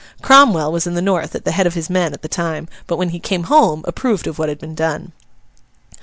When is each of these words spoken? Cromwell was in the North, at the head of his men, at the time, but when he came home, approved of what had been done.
Cromwell 0.23 0.71
was 0.71 0.87
in 0.87 0.95
the 0.95 0.99
North, 1.03 1.35
at 1.35 1.45
the 1.45 1.51
head 1.51 1.67
of 1.67 1.75
his 1.75 1.87
men, 1.87 2.11
at 2.11 2.23
the 2.23 2.27
time, 2.27 2.67
but 2.87 2.97
when 2.97 3.09
he 3.09 3.19
came 3.19 3.43
home, 3.43 3.85
approved 3.87 4.25
of 4.25 4.39
what 4.39 4.49
had 4.49 4.57
been 4.57 4.73
done. 4.73 5.11